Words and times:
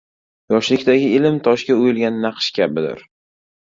•Yoshlikdagi 0.53 1.11
ilm 1.19 1.39
toshga 1.51 1.79
o‘yilgan 1.85 2.21
naqsh 2.29 2.53
kabidir. 2.61 3.09